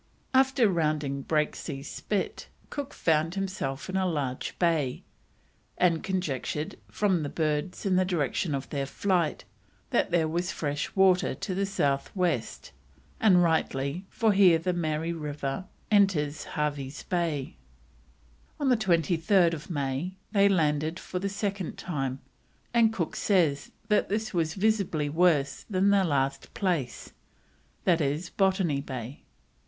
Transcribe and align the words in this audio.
After 0.33 0.67
rounding 0.67 1.21
Breaksea 1.25 1.83
Spit, 1.85 2.47
Cook 2.71 2.91
found 2.91 3.35
himself 3.35 3.87
in 3.87 3.95
a 3.95 4.07
large 4.07 4.57
bay, 4.57 5.03
and 5.77 6.01
conjectured, 6.03 6.75
from 6.89 7.21
the 7.21 7.29
birds 7.29 7.85
and 7.85 7.99
the 7.99 8.03
direction 8.03 8.55
of 8.55 8.67
their 8.71 8.87
flight, 8.87 9.45
that 9.91 10.09
there 10.09 10.27
was 10.27 10.51
fresh 10.51 10.95
water 10.95 11.35
to 11.35 11.53
the 11.53 11.67
south 11.67 12.09
west; 12.15 12.71
and 13.19 13.43
rightly, 13.43 14.07
for 14.09 14.33
here 14.33 14.57
the 14.57 14.73
Mary 14.73 15.13
River 15.13 15.65
enters 15.91 16.45
Hervey's 16.45 17.03
Bay. 17.03 17.57
On 18.59 18.69
23rd 18.71 19.69
May 19.69 20.15
they 20.31 20.49
landed 20.49 20.97
for 20.99 21.19
the 21.19 21.29
second 21.29 21.77
time, 21.77 22.21
and 22.73 22.91
Cook 22.91 23.15
says 23.15 23.69
this 23.87 24.33
was 24.33 24.55
"visibly 24.55 25.09
worse 25.09 25.63
than 25.69 25.91
the 25.91 26.03
last 26.03 26.55
place," 26.55 27.13
that 27.83 28.01
is 28.01 28.31
Botany 28.31 28.81
Bay. 28.81 29.21